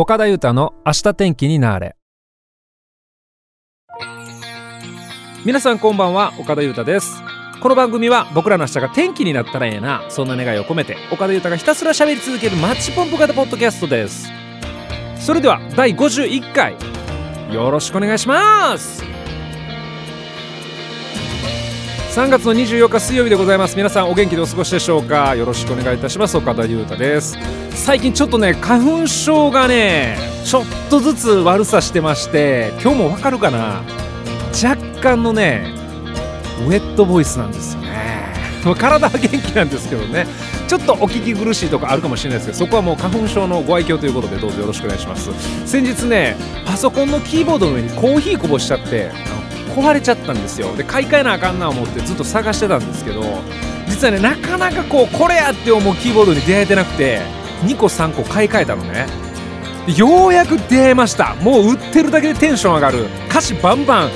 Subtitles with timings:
[0.00, 1.96] 岡田裕太の明日天気になれ。
[5.44, 7.20] 皆さんこんばんは岡田裕太です。
[7.60, 14.30] この番組は僕らの明日が天気になったらええなそんな願いを込めて岡田裕太がひたすら喋り続けるマッチポンプ型ポッドキャストです。
[15.16, 16.76] それでは第51回
[17.52, 19.07] よろしくお願いします。
[22.18, 23.76] 3月の24日水曜日でございます。
[23.76, 25.36] 皆さんお元気でお過ごしでしょうか？
[25.36, 26.36] よろしくお願いいたします。
[26.36, 27.38] 岡田裕太です。
[27.70, 33.84] 最近ちょっとね花粉症がねちょっとずつ悪さしてまして今日もわかるかな？
[34.52, 35.72] 若干のね
[36.66, 38.34] ウェットボイスなんですよね。
[38.76, 40.26] 体は元気なんですけどね。
[40.66, 45.30] ちょっとお聞き苦しいとこあるかもしれないですけどそこはもう花粉症のご愛嬌ということでどうぞよろしくお願いします。
[45.66, 46.34] 先日ね
[46.66, 49.12] パソコンのキーボードの上にコーヒーこぼしちゃって
[49.82, 50.74] 壊れちゃったんですよ。
[50.76, 53.22] で買い替えなあかんな思ってずっと探してたんですけど
[53.88, 57.20] 実はねなかなかこうこれやって思うキーボードに出会えてなくて
[57.64, 59.06] 2個3個買い替えたのね。
[59.96, 61.34] ようやく出会えました。
[61.36, 63.06] もう売ってるだけでテンション上がる。
[63.30, 64.10] 歌詞バンバン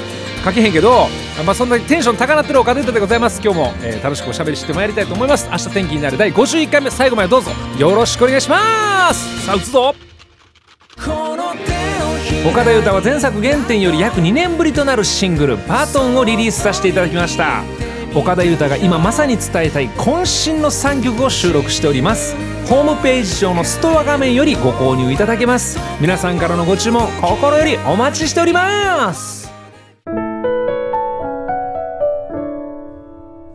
[0.45, 1.07] 書けへんけど
[1.47, 3.41] まあそんなテンション高鳴ってるお金でございます。
[3.43, 5.49] 今日も、えー、楽しくおしゃべりしてまいりたいと思います。
[5.51, 7.51] 明日天気になる第51回目最後までどうぞ。
[7.79, 9.47] よろしくお願いします。
[9.47, 10.12] さあ打つぞ。
[12.45, 17.63] 岡田裕太は前作原点より約2年ぶりとなるシングル「バトン」をリリースさせていただきました。
[18.17, 22.35] 岡田裕太が今まさに伝えたい渾身の3曲を収録しております。
[22.69, 25.79] ホームページ上のストア画面よりご購入いただけます。
[26.01, 29.49] 皆さんからのご注文心よりお待ちしております。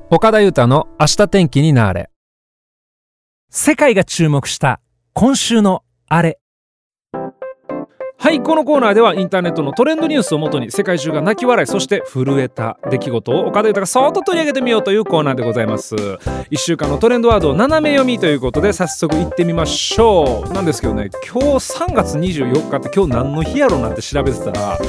[0.09, 2.09] 岡田裕太の明日天気になれ。
[3.49, 4.79] 世界が注目した
[5.13, 6.39] 今週のあれ。
[8.19, 15.95] はいこのコーナーではインターネットのトレンドニュースをもとに世界中が泣き笑いそして震えた出来事を岡田豊がそっと取り上げてみようというコーナーでございます。
[15.95, 20.51] 1週間のトレンドワードを斜め読みということで早速行ってみましょう。
[20.51, 24.79] なんですけどね今日3月24日って今日何の日やろなんて調べてたら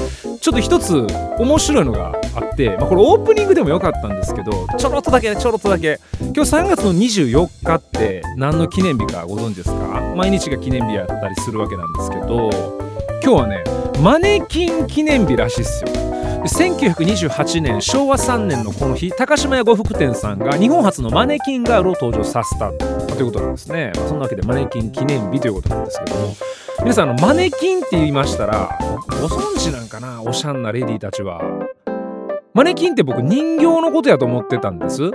[0.41, 1.07] ちょっと一つ
[1.39, 6.01] 面白いのがあって、まあ、これオープニングでもよかったんですけどちょろっとだけねちょろっとだけ。
[6.21, 10.15] 今日3月の24日って何の記念日かご存知ですか？
[10.17, 12.51] 毎日が記念日やったりするわけなんですけど
[13.23, 13.65] 今日はね
[14.03, 15.91] マネキン記念日らしいっすよ。
[16.39, 26.37] 1928年昭和3年のこの日高島屋呉服店さんが日本初のマネキンガールを登場させたということなんですね、まあ、そんなわけでマネキン記念日ということなんですけども。
[26.81, 28.79] 皆さんあのマネキンって言いましたら
[29.21, 30.23] ご存知なんかな？
[30.23, 31.43] おしゃんなレディーたちは。
[32.55, 35.11] マネキンって僕人形のことやと思ってたんです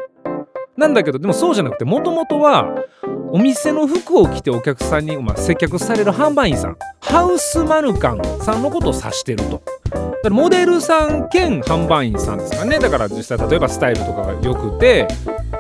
[0.78, 2.86] なんだけどでもそうじゃなくてもともとは
[3.32, 9.64] お店の服を着てお客さんに、まあ、接客される販売員さんハウスマヌカンさんのことを指してると。
[9.92, 15.08] だからモデルさん兼販売員さんですかねだから実際例えばスタイルとかが良くて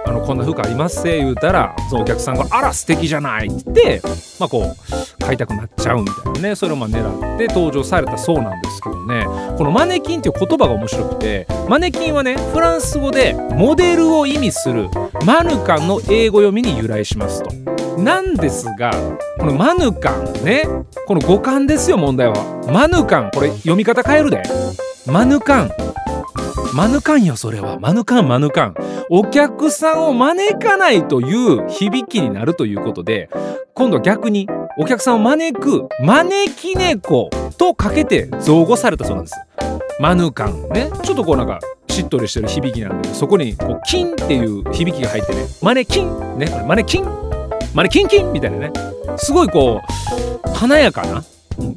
[0.05, 4.01] あのこんな服ありますせ言うたらそのお客さんが「あら素敵じゃない」って言って
[4.39, 4.75] まあこ
[5.19, 9.25] う買いたくなっちゃうみたいなねそれをまあ狙って登場されたそうなんですけどね。
[9.57, 14.89] このマネキンっていう言葉が面白くてマネキンはねフランス語でモデルを意味する
[15.25, 17.51] マヌカンの英語読みに由来しますと。
[17.97, 18.91] なんですが
[19.39, 20.67] このマヌカンね
[21.07, 22.35] この五感ですよ問題は。
[22.71, 24.43] マヌカンこれ読み方変えるで。
[25.05, 25.71] マヌカン
[26.73, 27.79] マヌカンよそれは。
[27.79, 28.75] マヌカンマヌカン。
[29.11, 33.29] お客さんを招かないという響きになるということで
[33.75, 34.47] 今度は逆に
[34.77, 39.35] お客さんを招く招き猫とかけて造語されたそうなんです。
[39.99, 40.69] マヌカン。
[40.69, 40.89] ね。
[41.03, 45.45] ちょっとこうなんかしっとりしてる響きなんでそこにこうキンっていう響きが入ってね。
[45.61, 46.39] マネキン。
[46.39, 46.47] ね。
[46.67, 47.05] マネキン。
[47.75, 48.71] マネキンキンみたいなね。
[49.17, 49.79] すごいこ
[50.47, 51.23] う華やかな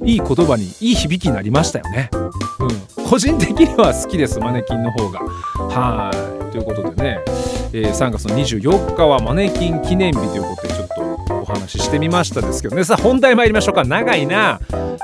[0.04, 2.08] いい言葉にいい響きになりましたよね。
[2.98, 5.20] うん、個人的には好きですマネキンの方が。
[5.20, 6.10] は
[6.48, 6.52] い。
[6.52, 7.20] ということでね、
[7.72, 10.88] えー、3月の24日はマネキン記念日ということでちょっ
[11.28, 12.84] とお話ししてみましたですけどね。
[12.84, 13.84] さあ本題参りましょうか。
[13.84, 14.60] 長いな。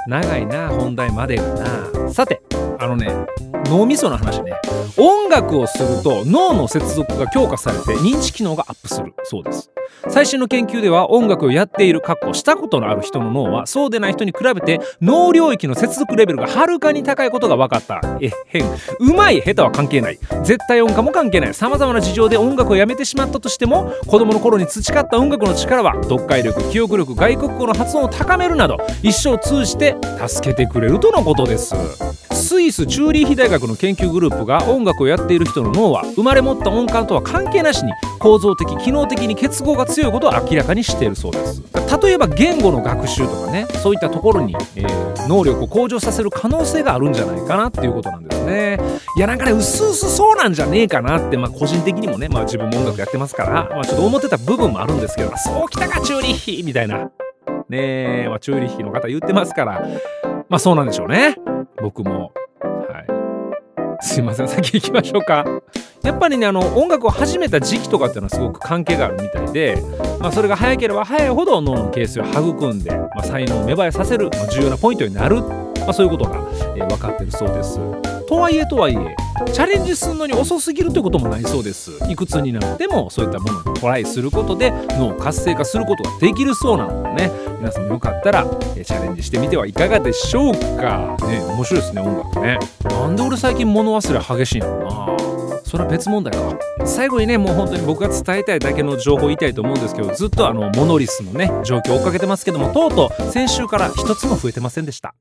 [0.07, 2.13] 長いな本題までがな。
[2.13, 2.43] さて
[2.79, 3.09] あのね
[3.73, 4.53] 脳みその話ね。
[4.99, 9.71] 音楽をすると脳の接続が強化されて認知機能がアップするそうです。
[10.11, 18.03] 最新の研究では音楽をやっている過去したことのある人の脳はそうでない人に比べて脳領域の接続レベルがはるかに高いことが分かった。
[18.21, 18.65] えへん
[19.01, 20.19] うまい下手は関係ない。
[20.45, 21.55] 絶対音感も関係ない。
[21.55, 29.97] さまざまな事情で音楽をやめてしまったとしても子供の頃に培った音楽の力は読解力記憶力外国語の発音を高めるなど一生通じて
[30.27, 32.22] 助けてくれるとのことです。
[32.43, 41.63] スイスチューリーヒ大学の研究グループが音楽をやっている人の脳は生まれ持った音感とは関係なしに構造的機能的に結合が強いことを明らかにしているそうです。
[42.03, 48.79] 例えば言語の学習とかねそういったところに、えー、能力を向上させる可能性があるんじゃないかなっていうことなんですね。
[49.17, 57.11] いやなんかねうすうすそうなんじゃねえかなって、まあ、個人的にもね、まあ、自分も音楽やってますから、まあ、ちょっと思ってた部分もあるんですけどそうきたかチューリーみたいな。
[57.69, 59.87] ねえ、まあ、チューリッヒの方言ってますから
[60.49, 61.37] まあそうなんでしょうね。
[61.83, 62.33] 僕も。
[62.63, 64.05] はい。
[64.05, 65.45] すいません先行きましょうか。
[66.03, 69.83] やっぱりねあの音楽を始めた時期とかっていうのはすごく関係があるみたいで、
[70.19, 76.37] まあ、それが早ければ早いほど脳の形成を育んで、まあ、才能を芽生えさせる、まあ、重要なポイントになる、まあ、そういうことが、
[76.77, 77.79] えー、分かってるそうです。
[78.27, 79.17] とはいえとはいえ
[79.53, 81.93] チャレンジするのに遅すぎるということもないそうです。
[82.09, 87.52] いくつになってもそういったものにトライすることで脳を活性化することができるそうなのでね。
[87.63, 88.45] 皆さんもよかったら、
[88.77, 91.17] えチャレンジしてみてはいかがでしょうか。
[91.29, 92.59] ね面白いですね音楽ね。
[92.83, 95.63] なんで俺最近物忘れ激しいのかな。
[95.63, 105.15] それは別問題か最後にねもう本当に僕が伝えたいだけの情報を言いたいと思うんですけどずっとあのモノリスのね状況を追っかけてますけどもとうとう先週から一つも増えてませんでした。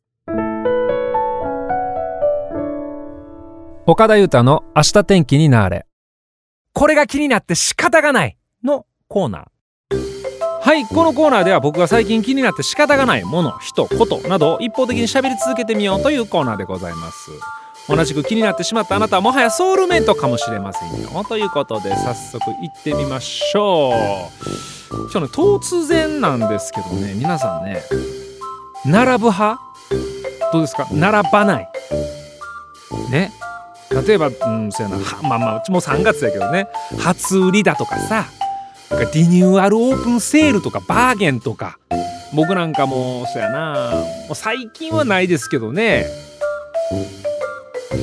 [3.86, 5.86] 岡田裕太の明日天気になれ。
[6.74, 9.61] これが気になって仕方がないのコーナー。
[10.64, 17.32] はいこのコーナーでは僕が最近気になって仕方がないもの人ことなどを一方的に喋り続けてみようというコーナーでございます。
[17.90, 21.24] 同じく気になってしまったあなたはもはやソウルメイトかもしれませんよ。
[21.28, 23.94] ということで早速行ってみましょう。
[25.12, 27.16] 今日ね突然なんですけどね。
[27.16, 27.82] 皆さんね
[28.86, 29.60] 並ぶ派？
[30.54, 30.88] どうですか？
[30.92, 31.70] 並ばない。
[33.10, 33.32] ね？
[34.08, 35.04] 例えばうんそうやな。
[35.28, 36.68] まあまあうちも3月やけどね。
[37.00, 38.26] 初売りだとかさ。
[39.14, 41.78] リニューアルオープンセールとかバーゲンとか。
[42.34, 43.92] 僕なんかもそうやな。
[44.28, 46.06] もう最近はないですけどね。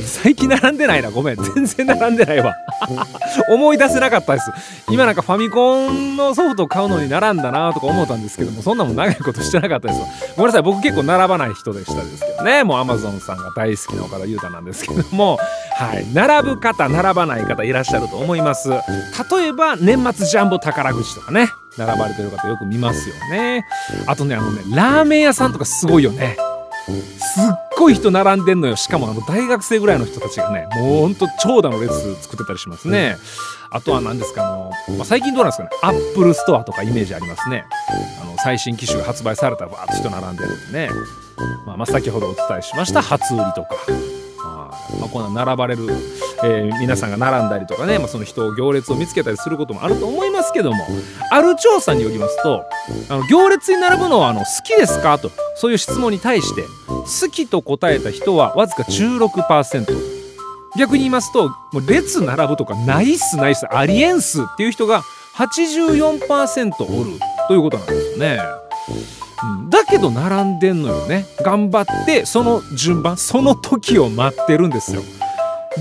[0.07, 1.37] 最近並んでないなごめん。
[1.37, 2.55] 全然並んでないわ。
[3.49, 4.51] 思い出せなかったです。
[4.91, 10.07] 今なんかファミコンのソフトを買うのに並んだなとか思ったんですけどもそんなもん長いことしてなかったですわ。
[10.37, 10.63] ごめんなさい。
[10.63, 12.65] 僕結構並ばない人でしたですけどね。
[12.65, 15.39] もうアマゾンさんが大好きな岡田裕太なんですけども。
[15.75, 16.07] はい。
[16.13, 18.71] 並ぶ方並ばない方いらっしゃると思います。
[18.71, 18.77] 例
[19.49, 21.49] えば年末ジャンボ宝くじとかね。
[21.77, 23.65] 並ばれてる方よく見ますよね。
[24.07, 26.37] あとねあのねラーメン屋さんとかすごいよね。
[26.89, 27.45] すっ
[27.77, 28.77] ごい人並んでんのよ。
[28.77, 33.17] しかもあの大学生ぐらいの人たちがねもうほんと長蛇の列作ってたりしますね。
[33.71, 34.51] あとは何ですかあ
[34.91, 35.71] の、まあ、最近どうなんですかね。
[35.83, 37.67] アップルストアとかイメージありますね。
[38.23, 40.91] あの最新機種が発売されたらバーッと人並んでるんでね、
[41.67, 43.77] まあ、まあ先ほどお伝えしました初売りとか。
[45.01, 45.87] まあ、こんな並ばれる、
[46.45, 50.85] えー、皆さんが並んだりとかね、まあ、その人を行列を見つけたりすることもあると思いますけども
[51.33, 52.65] ある調査によりますと
[53.09, 55.19] あの行列に並ぶのはあの好きですか？
[55.19, 59.87] とそういう質問に対して好きと答えた人はわずか16%
[60.79, 65.03] 逆に言いますともう列並ぶとかないっすないっすありえんすっていう人が
[65.37, 67.11] 84%おる
[67.49, 68.39] ということなんですよね。
[69.71, 71.25] だけど並んでんのよね。
[71.43, 75.03] 頑張ってその順番その時を待ってるんですよ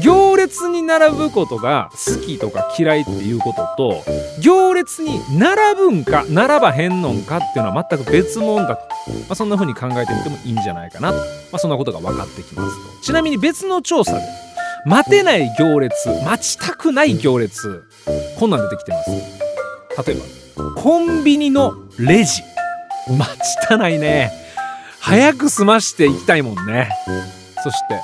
[0.02, 4.04] 行列に並ぶことが好きとか嫌いっていうことと
[4.42, 11.12] 行列に並ぶんか並ばへんのんかっていうのは全く別物だと、まあ、そんな風に考えてみてもいいんじゃないかな。
[11.12, 11.24] と、ま
[11.54, 13.00] あ、そんなことが分かってきます。
[13.00, 14.22] とちなみに別の調査で
[14.86, 15.94] 待てない行列
[16.26, 17.84] 待ちたくない行列
[18.40, 19.12] こんなん出てきてます。
[20.06, 22.44] 例えばコンビニのレジ。
[23.10, 24.32] 待ちたないね。
[25.00, 26.90] 早く済ましていきたいもんね。
[27.64, 28.02] そして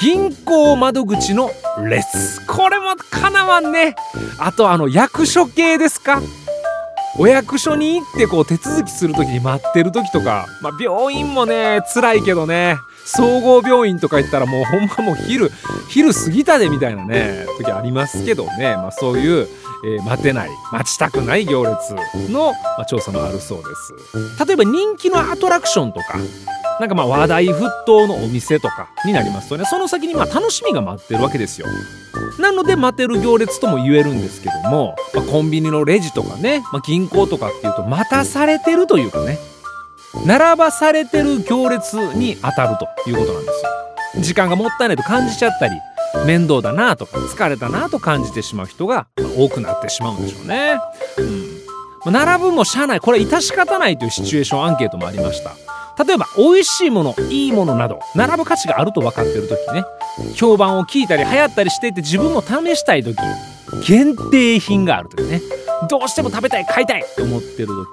[0.00, 1.50] 銀行窓口の
[1.82, 3.94] 列これもかなわんね。
[4.38, 6.20] あとあの役所系ですか。
[7.16, 12.76] お役所に行ってこう手続きする時に待ってる時とか、まあ、病院もね辛いけどね。
[13.06, 15.50] 総合病院とか行ったらもうほんまもう昼
[15.88, 19.46] 昼過ぎたでみたいなね時ありますけどね、まあ、そういう
[19.84, 21.94] えー、待てない待ちたくない行列
[22.32, 24.46] の、まあ、調査もあるそうです。
[24.46, 26.18] 例えば人気のアトラクションとか。
[26.80, 29.64] なんかまあ話題沸騰のお店とかになりますとね。
[29.64, 31.66] その先にまあ楽しみが待ってるわけですよ。
[32.38, 39.38] なので待てる行列とも言えるんですけども、まあ、コンビニのレジとかね、まあ、銀行とかっていうと待たされてるというかね
[40.26, 43.70] 並ばされてる行列に当たるということなんですよ。
[44.22, 45.74] 時間がもったいないと感じちゃったり
[46.26, 50.78] 面倒だなとか疲れたなと感じてしまう人が多くなってしまうんでしょうね。
[52.06, 53.00] うん、並ぶもしゃあない。
[53.00, 55.50] これ致し方ないというシチュエーションアンケートもありました。
[55.98, 59.84] 例えば美味しいものいいものなど並ぶ価値があると分かっている時ね
[60.34, 63.16] 評判を聞いたり流行ったりしていて自分も試したい時
[63.86, 65.40] 限定品がある時ね
[65.88, 67.86] どうしても食べたい買いたいと思ってる時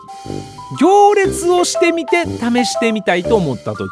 [0.79, 3.83] 行列をしてみて試してみたいと思った時、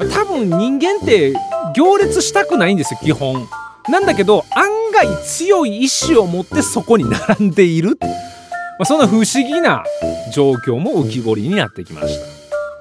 [0.00, 1.34] うん、多分人間って
[1.74, 3.48] 行列したくないんですよ基本。
[3.88, 8.06] なんだけど案外強い意志を持ってそこに並んでいる、ま
[8.80, 9.82] あ、そんな不思議な
[10.34, 12.37] 状況も浮き彫りになってきました。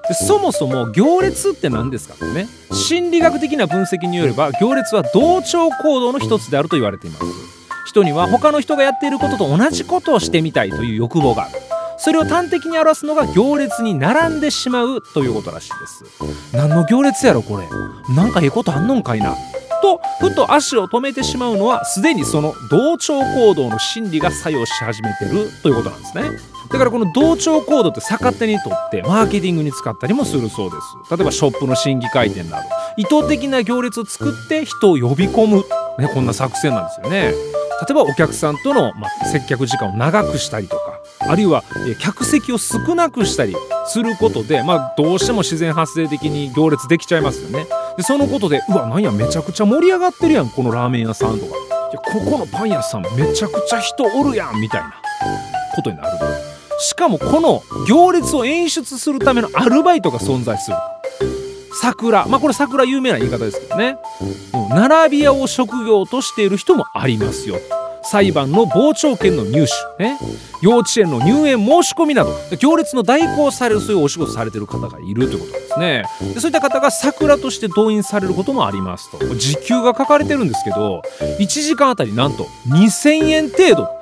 [0.08, 2.48] でそもそも行列って何ですかってね。
[2.72, 7.26] 心理学的な分析によれば行列は同調行動の一つであると言われています。
[7.86, 11.60] 人には他の人がやっていることと同じことをしてみたいという欲望がある。
[11.98, 16.06] それを端的に表すのが行列に並んでしまうということらしいです。
[16.54, 17.68] 何の行列やろこれ。
[18.14, 19.36] なんかええことあんのんかいな。
[19.82, 26.24] とふと足を止めてしまうのはすでにその同調行動の心理が作用し始めてるということなんですね。
[26.72, 30.78] だからこの同調行動って逆手にとってマーケティングに使ったりもするそうで
[31.10, 31.16] す。
[31.16, 32.64] 例えばショップの新規開店など。
[32.98, 35.66] 意図的な行列を作って人を呼び込む、
[36.00, 37.34] ね、こんな作戦なんですよね。
[37.88, 40.98] 例えばお客さんとの、ま、接客時間を長くしたりとか。
[41.20, 41.64] あるいは
[42.00, 43.56] 客席を少なくしたり
[43.86, 47.68] することで、まあ、どうしても自然発生的に行列できちゃいますよね。
[47.98, 51.52] でそのことでうわなんやめちゃくちゃ盛り上がってるやんこのラーメン屋さんとか。
[51.56, 54.94] いやここのパン屋さんめちゃくちゃ人おるやんみたいな
[55.76, 56.47] ことになる
[56.80, 60.78] しかもこの行列を演出するためのアルバイトが存在する。
[61.82, 62.26] 桜。
[62.28, 63.98] まあこれ桜有名な言い方ですけどね、
[64.70, 67.58] 並び屋を職業としている人もありますよ。
[68.04, 69.66] 裁判の傍聴券の入
[69.98, 70.18] 手、ね、
[70.62, 72.34] 幼稚園の入園申し込みなど。
[72.58, 76.04] 行列の代行されるそういうお仕事されてる方がいるということですね。
[76.34, 79.18] でそういった方が桜として動員されることもありますと。
[79.36, 81.02] 時給が書かれてるんですけど
[81.40, 83.97] 1時間あたりなんと2000円程度。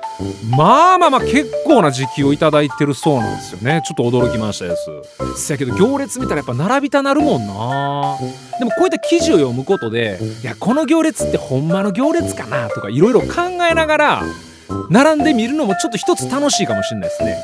[0.50, 3.82] まあまあまあ結構な時給を頂いてるそうなんですよね。
[3.86, 4.90] ちょっと驚きましたです。
[5.36, 8.18] せやけど行列見たらやっぱ並びたなるもんな。
[8.58, 14.22] でもこういった記事を読むことでいやこの行列ってほんまの行列かなとかいろいろ考えながら
[14.88, 17.36] 並んでみるのもちょっと一つ楽しいかもしれないですね。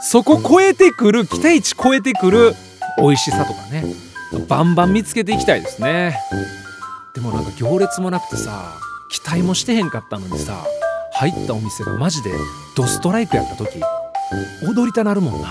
[0.00, 2.54] そこ超えてくる期待値超えてくる
[2.98, 3.84] 美味しさとかね。
[4.46, 6.18] バンバン見つけていきたいですね。
[7.14, 8.74] でもなんか行列もなくてさ
[9.10, 10.64] 期待もしてへんかったのにさ
[11.18, 12.30] 入ったお店がマジで
[12.76, 13.80] ドストライクやった時
[14.62, 15.48] 踊りたなるもんな。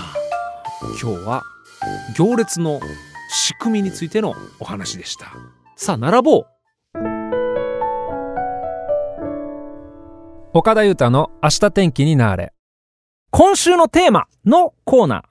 [1.02, 1.42] 今日は
[2.16, 2.80] 行列の
[3.30, 5.26] 仕組みについてのお話でした。
[5.76, 6.46] さあ並ぼう。
[10.54, 12.54] 岡田裕太の明日天気になれ。
[13.30, 15.27] 今週のテーマのコーナー。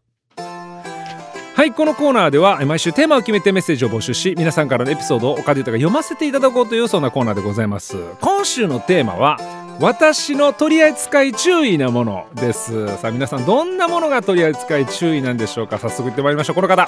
[1.57, 7.97] はいこのコーナーでは毎週テーマを決めてメッセージを募集し皆さんからのエピソードを岡田裕太が読ませていただこうというそんなコーナーでございます。
[8.21, 9.39] 今週のテーマは
[9.79, 12.85] 私の取り扱い注意なものです。
[12.99, 15.79] さあ皆さんどんなものが取り扱い注意なんでしょうか？
[15.79, 16.55] 早速いってまいりましょう。
[16.55, 16.87] この方。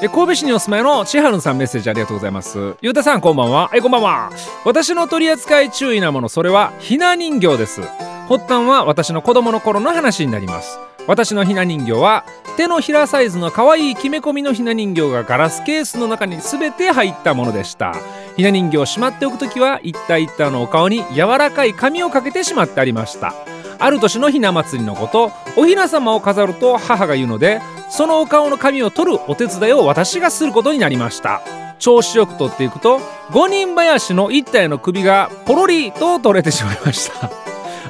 [0.00, 2.76] え神戸市にお住まいの千春さんメッセージありがとうございます。
[2.80, 3.70] ゆうたさんこんばんは。
[3.74, 4.30] えこんばんは。
[4.64, 7.82] 私の取り扱い注意なものそれはひな人形です。
[8.28, 10.78] 発端は私の子供の頃の話になります。
[11.06, 12.24] 私のひな人形は
[12.56, 17.94] 手のひらサイズの可愛いきめ込みのひな人形がガラスケースの中に全て入ったものでした。
[18.36, 23.34] ひな人形をしまっておくときは一体一体のお顔に柔らかい紙をかけてしまってありました。
[23.78, 27.60] ある年のひな祭りのことおひな様を飾ると母が言うので
[27.90, 31.42] そのお顔の紙を取るお手伝いを私がすることになりました。
[31.78, 33.00] 調子よく取っていくと
[33.32, 37.30] 五人林の一体の首がポロリと取れてしまいました。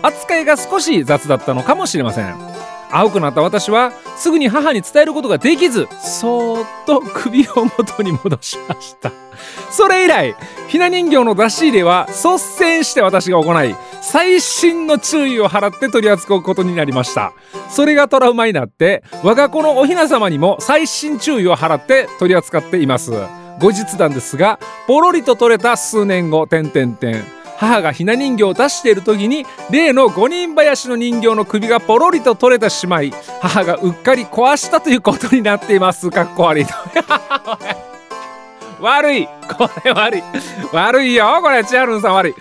[0.02, 2.55] 扱いが少し雑だったのかもしれません。
[2.98, 9.12] 青くなった私はすぐに母に伝えることができずそーっと首を元に戻しました。
[9.70, 10.34] それ以来
[10.68, 17.34] ひな人形の出し入れは率先して私が行い細心の注意を払って取り扱うことになりました。
[17.68, 23.12] それがトラウマになって我が子のおひな様にも細心注意を払って取り扱っています。
[23.58, 27.24] 後日談ですがポロリと取れた数年後点点点
[27.58, 36.10] 母がひな人形を出している時に例の五人林の人形の首がポロリと取れてしまい母がうっかり壊したということになっています。
[36.10, 36.66] かっこ悪い。
[38.80, 39.26] 悪い。
[39.26, 40.22] これ悪い。
[40.72, 41.40] 悪いよ。
[41.42, 42.34] これ千春さん悪い。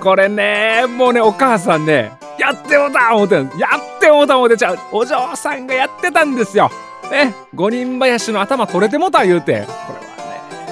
[0.00, 6.70] これねもうねお母さんねやってもた思ってやってもた思ってちゃうお嬢さんがやってたんですよ。
[7.10, 9.66] ね五人林の頭取れてもた言うて。
[9.86, 9.98] これ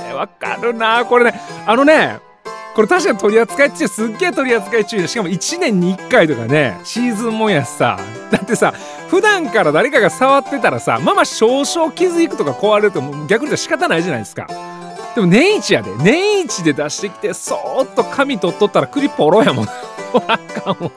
[0.03, 1.05] はねわかるな。
[1.05, 2.32] これねあのね
[2.75, 7.99] これ確かに取り扱い注意すっげえ取り扱い注意でしかも1年に1回とかねシーズンもんやしさ。
[8.31, 8.73] だってさ
[9.09, 14.47] 普段から誰かが触ってたらさまあまあ少々傷いくとか壊れると逆に言うと仕方ないじゃないですか。
[15.15, 15.91] でも年一やで。
[15.99, 19.67] 年一で出してきてそーっと紙取っとったら首ポロやもん。
[20.27, 20.91] あかんわ。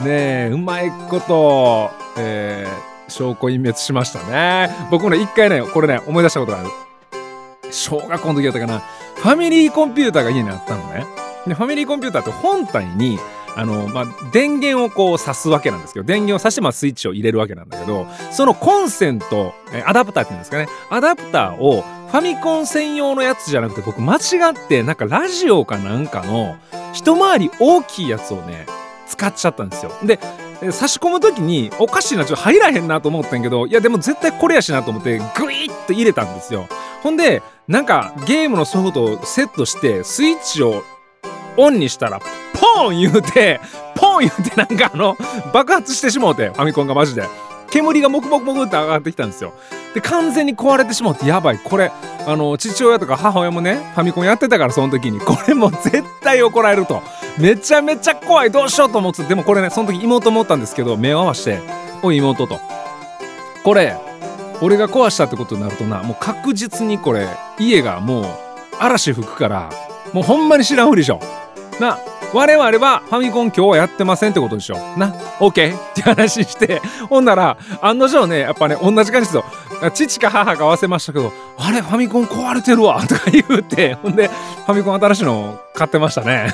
[0.00, 4.74] ねえうまいことえー、証拠隠滅しましたね。
[4.90, 6.68] 僕もね一回ねこれね思い出したことがある。
[7.70, 8.82] 小学校の時だったかな。
[9.22, 11.04] ファミリーコンピューターが家にあったのね。
[11.46, 13.18] でファミリーコンピューターって本体に
[13.56, 26.56] あの、まあ、電源をこう挿すわけなんですけど電源を挿して、まあ、スイッチを入れるわけなんだけどそのコンセントえアダプターっていうんですかねアダプターをファミコン専用のやつじゃなくて僕間違ってなんかラジオかなんかの
[26.92, 28.66] 一回り大きいやつをね
[29.06, 29.92] 使っちゃったんですよ。
[30.04, 30.18] で
[30.72, 36.68] 差し込む時におかしいなちょっと入らへんなと思ったんけどいやでも絶対これやしなと思ってグイッと入れたんですよ。
[37.02, 40.82] ほんでなんかゲームのソフトをセットしてスイッチを
[41.56, 42.20] オンにしたら
[42.52, 43.60] ポン言うて
[43.94, 45.16] ポーン言うてなんかあの
[45.52, 47.22] 爆発してしもうてファミコンがマジで。
[47.70, 49.54] 煙がもくもくもくって上がってきたんですよ。
[49.94, 51.58] で完全に壊れてしまってやばい。
[51.58, 51.92] これ
[52.26, 57.00] あの父親とか母親もねファミコンやってたからその時にこれもう絶対怒られると。
[57.38, 58.50] めちゃめちゃ怖い。
[58.50, 61.60] どうしようと思ってでもこれねその時妹思ったんですけど目を合わして
[62.02, 62.58] 「おい妹」と
[63.62, 63.96] 「これ
[64.62, 68.24] 俺が壊したってことになるとなもう確実にこれ家がもう
[68.78, 69.70] 嵐吹くから
[70.12, 71.20] もうほんまに知らんふりでしょ
[71.80, 71.98] な
[72.32, 79.44] 我々はファミコン今日はやってませんってことでしょな OK って話してほんなら案の定ねやっぱね同じ感じですよ。
[79.94, 86.52] 父か母か合わせましたけどあれファミコン壊れてるわとか言うてほんでファミコン新しいの買ってましたね。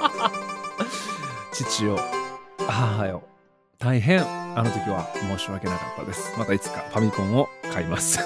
[1.52, 1.98] 父よ
[2.58, 3.29] 母よ。
[3.80, 6.34] 大変あの時は申し訳なかったです。
[6.38, 8.18] またいつかファミコンを買います。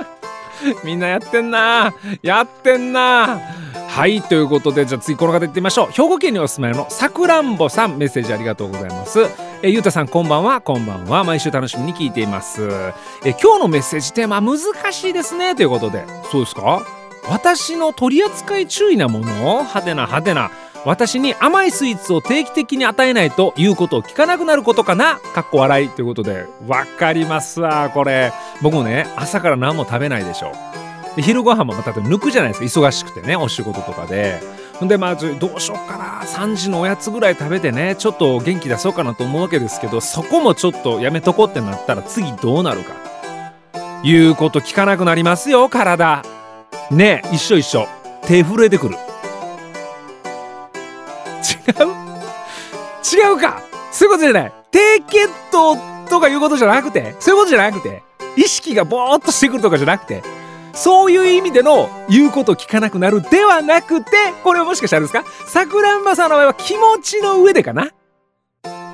[0.84, 1.94] みんなやってんな。
[2.22, 3.40] やってんな。
[3.88, 5.90] はいということでじゃあ次この方いってみましょう。
[5.90, 9.20] 兵庫県にお住まいのさくらんぼさんメッセージありがとうございます。
[9.62, 10.60] えゆうたさんこんばんは。
[10.60, 11.24] こんばんは。
[11.24, 12.68] 毎週楽しみに聞いています。
[13.24, 14.58] え今日のメッセージテーマ難
[14.92, 15.54] しいですね。
[15.54, 16.04] ということで。
[16.30, 16.82] そうですか？
[17.28, 19.24] 私の取り扱い注意なもの？
[19.62, 20.50] 派手な派手な
[20.84, 27.60] 私に甘いスイーツを定期的に与えないということを聞かなくなることかなかっこ笑いということでわかります。
[27.60, 30.52] わこれ僕もね朝から何も食べないでしょ。
[31.16, 33.36] で昼ご飯もまた抜くじゃないですか忙しくてね。
[33.36, 34.40] お仕事とかで
[34.74, 36.22] ほんでまずどうしようかな。
[36.22, 42.94] 3時のおやつぐらい食べてねちょっと元気出そうかなと思うわけですけどそこもちょっとやめとこうってなったら次どうなるか。
[44.04, 46.22] いうこと聞かなくなりますよ体。
[46.90, 47.88] ね一緒一緒。
[48.26, 48.96] 手震えてくる。
[51.72, 53.62] 違うか。
[53.92, 54.52] そういうことじゃない。
[54.70, 55.76] 低血糖
[56.08, 58.02] とかいうことじゃなくてそういうことじゃなくて
[58.36, 60.22] 意識がボーっとしてくるとかじゃなくて
[60.74, 64.10] そういう意味での言うこと聞かなくなるではなくて
[64.44, 65.24] これはもしかしたらですか？
[65.46, 67.90] さくらんぼさんの場合は気持ちの上でかな？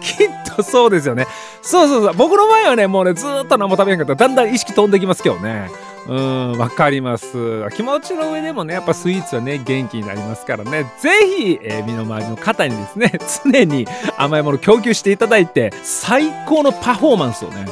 [0.00, 1.26] きっとそうですよね。
[1.62, 2.14] そうそうそう。
[2.14, 4.12] 僕の場合はねもうねずっと何も食べへんかった。
[4.12, 5.69] らだんだん意識飛んできますけどね。
[6.06, 13.12] うんわかります気持ちの上でもねやっぱスイーツはね元気になりますからね是非、えー、身の回りの方にですね
[13.44, 17.66] 常に甘いもの供給していただいて最高のパフォーマンスをね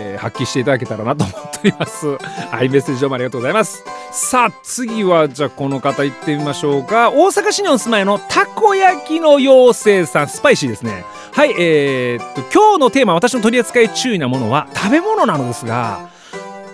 [0.00, 2.06] えー、発揮していただけたらなと思っております。
[2.50, 3.84] はい、メッセージどうもありがとうございます。
[4.12, 7.10] さあ、次はじゃあこの方行ってみましょうか。
[7.10, 11.04] 大阪市にお住まいのたこ焼きの妖精さん、スパイシーですね。
[11.32, 16.08] はい、えー、っと、今日のテーマ、私の取り扱い注意なものは食べ物なのですが、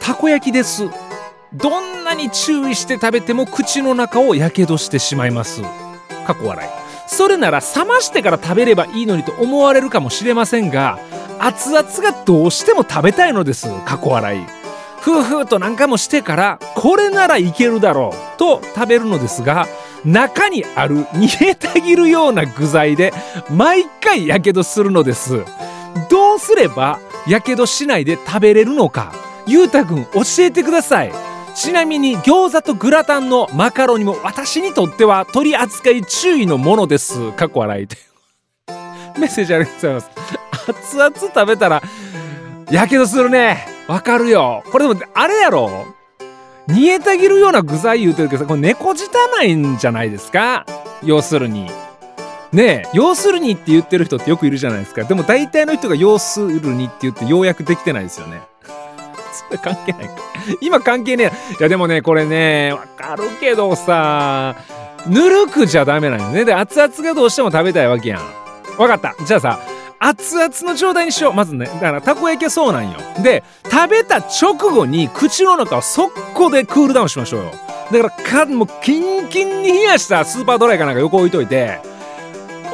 [0.04, 0.90] たこ焼きです。
[1.54, 5.62] どんなに注意して食べても口の中をやけどしてしまいます。
[6.26, 6.70] 過去笑い。
[7.06, 10.98] それなら冷ましてから食べればいいのにと思われるかもしれませんが
[11.38, 14.46] 熱々がどうしても食べたいのです過去笑い
[15.00, 19.66] ふうふうと何回もしてからこれならいけるだろうと食べるのですが
[20.04, 23.12] 中にある煮えたぎるような具材で
[23.50, 25.44] 毎回やけどするのです
[26.10, 29.12] どうすればやけどしないで食べれるのか
[29.46, 31.12] ゆうたくん教えてください。
[31.54, 37.32] ちなみに餃子とグラタンのマカロニも私にとっては取り扱い注意のものです。
[37.32, 37.88] 過去笑い。
[39.18, 40.10] メッセージありがとうございます。
[40.68, 41.82] 熱々食べたら
[42.70, 43.66] やけどするね。
[43.86, 44.64] わかるよ。
[44.72, 45.86] これでもあれやろ。
[46.66, 50.66] 煮えたぎるような具材言うてるけどこれ猫舌ないんじゃないですか？
[51.04, 51.70] 要するに。
[52.52, 55.04] ねえ要するにって言ってる人ってよくいるじゃないですか。
[55.04, 58.42] でも大体の人が要するにって言ってようやくできてないですよね。
[59.48, 60.10] そ れ関係ないか。
[60.60, 64.54] 今関係ねえいやでもねこれねわかるけどさ
[65.06, 66.44] ぬるくじゃダメなんよね。
[66.44, 68.22] で熱々がどうしても食べたいわけやん。
[68.78, 69.14] わかった。
[69.24, 69.58] じゃあさ
[70.00, 71.32] 熱々の状態にしよう。
[71.34, 72.98] まずねだからたこ焼きはそうなんよ。
[73.22, 77.50] で食べた直後に口の中を速攻でクールダウンしましょうよ。
[77.92, 81.80] だからかもうキンキンに冷やしたスーパードライかなんか横置いといて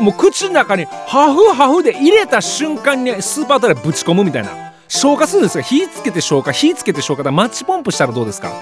[0.00, 4.69] もう口の中にハフハフで入れた瞬間にスーパードライぶち込むみたいな。
[4.90, 7.30] 消化するんですが火つけて消化火つけて消化だ。
[7.30, 8.52] マッチポンプしたらどうですか？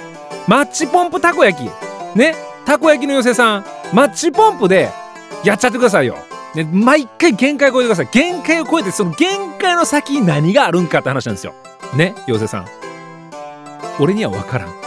[0.46, 1.70] マッチポンプたこ焼き。
[2.16, 2.36] ね？
[2.66, 3.64] たこ焼きの妖精さん。
[3.94, 4.90] マッチポンプで
[5.42, 6.18] やっちゃってくださいよ。
[6.54, 8.08] ね、毎回限界を超えてください。
[8.12, 11.54] 限界を超えてその限界の先に何があるんかって話なんですよ。
[11.96, 12.14] ね？
[12.26, 12.66] 妖精さん。
[13.98, 14.74] 俺には分からん。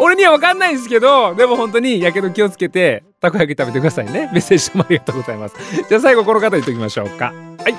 [0.00, 4.28] 俺には分かんないんですけどでも本当にやけど気をつけてたこ焼き食べてくださいね。
[4.32, 5.54] メッセージもありがとうございます。
[5.88, 7.32] じゃあ最後この方言っておきましょうか。
[7.62, 7.74] はい。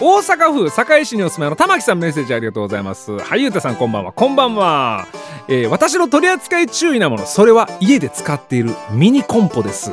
[0.00, 3.18] 大阪府堺市にお住まいの玉木さんメッセージありがとうございます。
[3.18, 4.12] はいゆうたさんこんばんは。
[4.12, 5.08] こんばんは、
[5.48, 9.90] えー、私の取り扱い注意なものそれは家で使っているミニコンポです。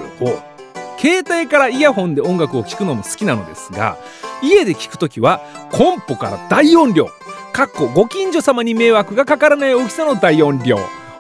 [1.00, 3.98] 携帯からイヤホンで音楽を聴くのも好きなのですが
[4.42, 5.42] 家で聴くときは
[5.72, 7.10] コンポから大音量
[7.52, 10.78] かっこご近所様に迷惑がかからない大きさの大音量。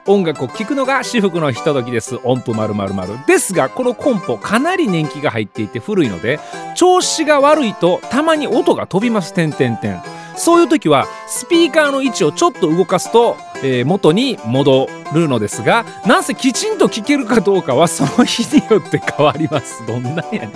[0.07, 2.19] 音楽を聴くのが至福のひとときです。
[2.23, 6.39] 音符丸々丸ですがこのコンポかなり年季が入っていて古いので
[6.75, 9.33] 調子が悪いとたまに音が飛びます。
[9.33, 10.01] 点点点
[10.37, 19.85] そういう時はスピーカーの位置をちょっと動かすと、えー、元に戻るのですがなんせきちんと聴けるかどうかはその日によって変わります。
[19.87, 20.51] どんなんやねん。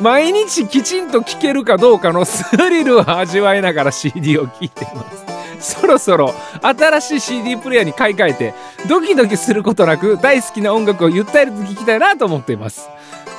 [0.00, 5.37] 毎日きちんと聴けるかどうかのスリルを味わいながら CD を聴いています。
[5.62, 8.54] そろそろ新しい CD プレイヤーに買い替えて
[8.88, 12.88] ドキドキすることなく大好きな音楽をゆったりと聴きたいなと思っています。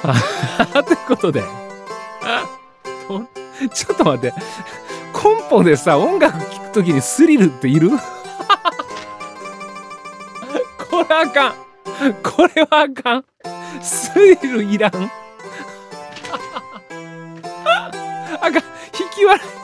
[0.73, 1.43] ということで。
[3.73, 4.33] ちょっと待って。
[5.13, 7.91] コンポでさ音楽聴く時にスリルっている？
[10.89, 11.53] これあかん。
[12.23, 13.25] これはあかん。
[13.81, 15.11] スリルいらん。
[18.41, 18.53] あかん。
[18.55, 18.61] 引
[19.15, 19.58] き笑い。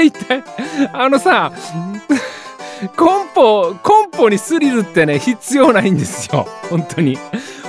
[0.00, 0.44] 痛い
[0.92, 1.52] あのさ
[2.96, 6.46] コンポコンポにスリルってね必要ないんですよ。
[6.70, 7.18] 本当に。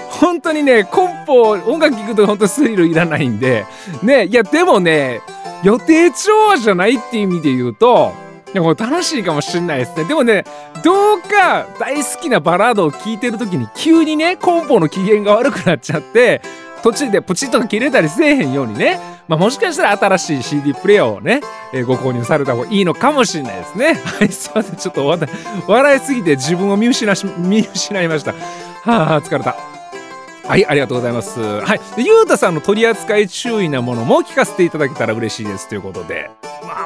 [0.09, 3.65] 本当にねコンポ音楽聴くと本当スリルいらないんで。
[4.03, 5.21] ねいやでもね
[5.63, 8.11] 予定調和じゃないっていう意味で言うと
[8.53, 10.03] でも楽しいかもしれないですね。
[10.05, 10.43] でもね
[10.83, 16.41] どうか大好きなバラードを聴いてる時に急にねコンポの機嫌が悪くなっちゃって
[16.83, 21.41] 途中でプチッとか切れたりせえへんようにね、まあ、もしかしたら新しい CD プレイヤーをね、
[21.73, 23.93] えー、ご購入された方がいいのかもしれないですね。
[24.19, 24.75] はい、すいません。
[24.75, 25.05] ちょっと
[25.67, 28.33] 笑いすぎて自分を見失し見失いました。
[28.83, 29.55] はあ、疲れた。
[30.49, 36.31] はいありがとうございますはいゆうたさんの取り扱い注意なものも聞かせていただけたら嬉しいですということで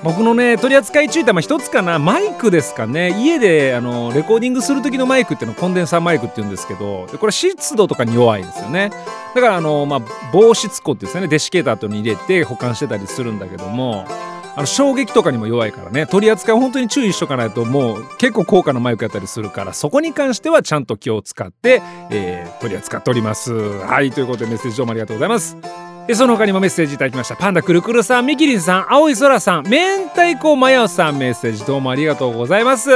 [0.04, 2.00] 僕のね取り扱い注意ってまあ一つかな。
[2.00, 3.22] マイクですかね。
[3.22, 7.08] 家であのレコーディングする時のマイクっていうのコンデンサーマイクって言うんですけど。
[7.20, 8.92] これ湿度とかに弱いですよね。
[9.36, 11.28] だからあのまあ防湿庫っていうんですね。
[11.28, 14.06] デシケーターとに入れて保管してたりするんだけども。
[14.56, 16.06] あの衝撃とかにも弱いからね。
[16.06, 23.52] 取り扱い本当に注意しとかないともう結構高価なマイクやったりするからそこに関してはちゃんと気を使って、えー、取り扱っております。
[23.52, 25.93] はいということでメッセージどうもありがとうございます。
[26.08, 27.36] でその他にもメッセージいただきました。
[27.38, 32.90] パンダくるくるさんみきりんさん青い空さん明太子マヤオさんメッセージどうもありがとうございます。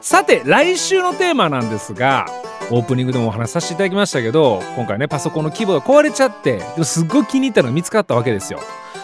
[0.00, 2.26] さて来週のテーマなんですが
[2.70, 8.60] オープニングでもお話しさせていただきましたけど今回ねパソコンのキーボード壊れちゃってでもすっごい気に入ったのが見つかったわけですよ。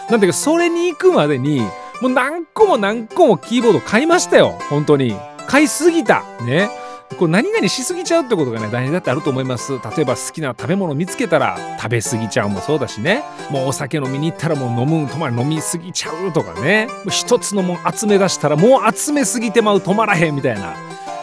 [0.09, 1.61] なんだけどそれに行くまでに
[2.01, 4.57] もう何個も何個もキーボード買いましたよ。
[4.69, 5.15] 本当に。
[5.47, 6.23] 買いすぎた。
[6.45, 6.69] ね。
[7.17, 9.73] こう何々しすぎちゃうってことがね大事だってあると思います。
[9.73, 13.23] 例えば好きな食べ物見つけたら食べ過ぎちゃうもそうだしね。
[13.49, 16.87] もうお酒飲みに行ったらもう飲む止まり飲みすぎちゃうとかね。
[17.09, 20.75] 一つのもん集め出したらもう集めすぎてまう止まらへんみたいな。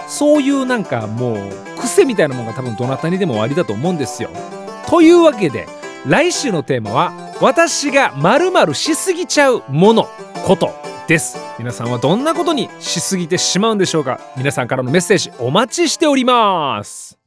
[0.08, 1.36] そういうなんかもう
[1.80, 4.30] 癖みたいなもんが多分どなたにでもありだと思うんですよ。
[4.86, 5.66] というわけで
[6.06, 10.08] 来週のテーマは私が〇〇しすぎちゃうもの
[10.44, 10.93] こと。
[11.06, 11.36] です。
[11.58, 14.20] 皆さんはどんなことにしすぎてしまうんでしょうか？
[14.36, 17.18] 皆さんからのメッセージお待ちしております。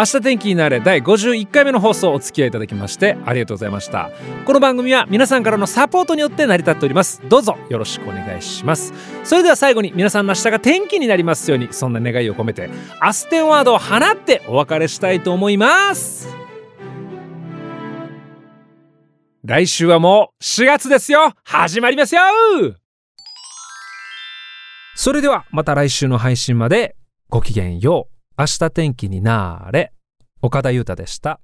[0.00, 4.12] 明日天気になれ第51回目の放送お付き合いいただきましてありがとうございました。
[4.46, 7.20] この番組は皆さんからのサポートによって成り立っております。
[7.28, 8.92] どうぞよろしくお願いします。
[9.24, 16.28] それでは最後に皆さんの明日が天気になりますようにそんな願いを込めてアステンワードを放ってお別れしたいと思います。
[19.44, 22.22] 来週はもう4月ですよ始まりますよ
[24.94, 26.96] それではまた来週の配信まで
[27.30, 28.14] ごきげんよう。
[28.38, 29.92] 明日天気になれ。
[30.40, 31.40] 岡田裕太でした。